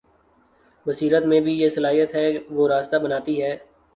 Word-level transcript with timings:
بصیرت 0.85 1.25
میں 1.25 1.39
بھی 1.39 1.53
یہ 1.59 1.69
صلاحیت 1.69 2.15
ہے 2.15 2.31
کہ 2.33 2.39
وہ 2.49 2.67
راستہ 2.67 2.95
بناتی 2.95 3.41
ہے۔ 3.43 3.57